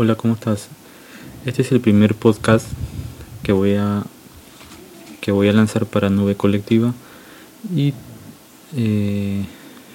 [0.00, 0.68] Hola, ¿cómo estás?
[1.44, 2.68] Este es el primer podcast
[3.42, 4.04] que voy a
[5.20, 6.94] que voy a lanzar para Nube Colectiva
[7.74, 7.94] y
[8.76, 9.44] eh,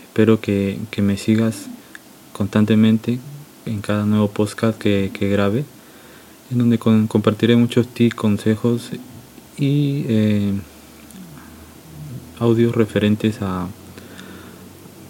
[0.04, 1.68] espero que, me sigas
[2.34, 3.18] constantemente
[3.66, 5.64] en cada nuevo podcast que, grabe,
[6.52, 8.90] en donde compartiré muchos tips, consejos
[9.58, 10.54] y eh,
[12.42, 13.70] audios referentes a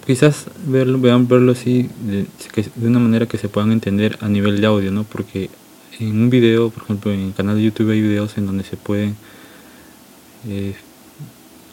[0.05, 2.27] quizás verlo, vean verlo así de,
[2.87, 5.03] una manera que se puedan entender a nivel de audio, ¿no?
[5.03, 5.49] Porque
[5.99, 8.77] en un video, por ejemplo, en el canal de YouTube hay videos en donde se
[8.77, 9.13] puede
[10.47, 10.75] eh,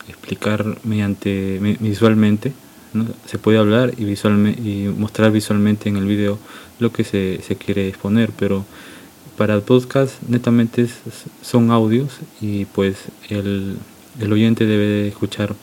[0.08, 2.52] explicar mediante visualmente,
[3.26, 6.38] se puede hablar y visualmente y mostrar visualmente en el video
[6.80, 8.64] lo que se, se quiere exponer, pero
[9.36, 10.88] para el podcast netamente
[11.40, 12.96] son audios y pues
[13.28, 13.76] el,
[14.20, 15.54] el oyente debe escuchar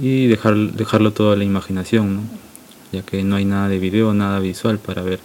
[0.00, 2.28] y dejar, dejarlo todo a la imaginación,
[2.92, 5.20] ya que no hay nada de video, nada visual para ver.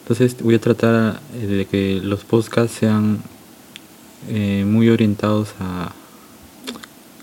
[0.00, 3.18] Entonces voy a tratar eh, de que los podcasts sean
[4.28, 5.92] eh, muy orientados a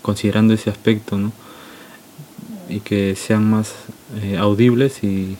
[0.02, 1.18] considerando ese aspecto,
[2.68, 3.74] y que sean más
[4.22, 5.36] eh, audibles y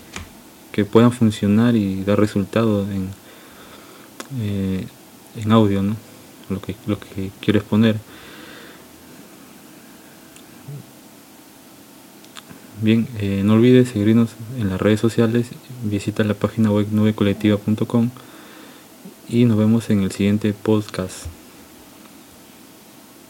[0.73, 3.11] que puedan funcionar y dar resultados en,
[5.37, 5.83] en audio,
[6.49, 7.97] lo, que, lo que quiero exponer.
[12.83, 15.49] Bien, eh, no olvides seguirnos en las redes sociales,
[15.85, 18.11] visita la página web nubecolectiva.com
[19.29, 21.27] y nos vemos en el siguiente podcast.